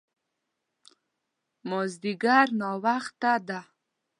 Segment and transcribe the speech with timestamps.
[1.69, 3.59] مازديګر ناوخته ده